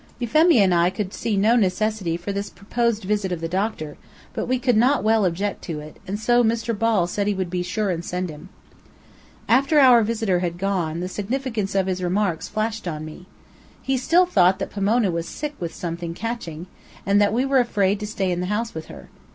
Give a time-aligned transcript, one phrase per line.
[0.17, 3.97] Euphemia and I could see no necessity for this proposed visit of the doctor,
[4.33, 6.75] but we could not well object to it, and so Mr.
[6.75, 8.49] Ball said he would be sure and send him.
[9.47, 13.27] After our visitor had gone, the significance of his remarks flashed on me.
[13.79, 16.65] He still thought that Pomona was sick with something catching,
[17.05, 19.09] and that we were afraid to stay in the house with her.